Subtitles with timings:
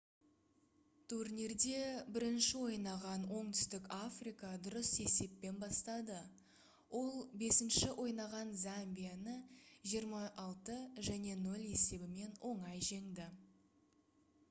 [1.11, 1.79] турнирде
[2.13, 6.15] бірінші ойнаған оңтүстік африка дұрыс есеппен бастады
[7.01, 9.35] ол 5-ші ойнаған замбияны
[9.91, 10.79] 26-
[11.45, 13.29] 00 есебімен оңай жеңді